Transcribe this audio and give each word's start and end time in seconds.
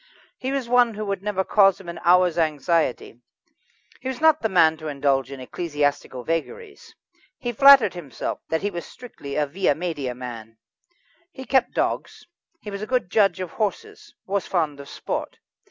He 0.39 0.51
was 0.51 0.67
one 0.67 0.95
who 0.95 1.05
would 1.05 1.21
never 1.21 1.43
cause 1.43 1.79
him 1.79 1.87
an 1.87 1.99
hour's 2.03 2.35
anxiety; 2.39 3.21
he 3.99 4.07
was 4.07 4.19
not 4.19 4.41
the 4.41 4.49
man 4.49 4.75
to 4.77 4.87
indulge 4.87 5.31
in 5.31 5.39
ecclesiastical 5.39 6.23
vagaries. 6.23 6.95
He 7.37 7.51
flattered 7.51 7.93
himself 7.93 8.39
that 8.49 8.63
he 8.63 8.71
was 8.71 8.83
strictly 8.83 9.35
a 9.35 9.45
via 9.45 9.75
media 9.75 10.15
man. 10.15 10.57
He 11.31 11.45
kept 11.45 11.75
dogs, 11.75 12.25
he 12.61 12.71
was 12.71 12.81
a 12.81 12.87
good 12.87 13.11
judge 13.11 13.39
of 13.39 13.51
horses, 13.51 14.15
was 14.25 14.47
fond 14.47 14.79
of 14.79 14.89
sport. 14.89 15.37